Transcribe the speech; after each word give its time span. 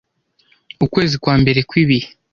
Ukwezi 0.85 1.15
kwa 1.23 1.33
mbere 1.41 1.59
kw 1.69 1.73
'ibihe 1.81 2.07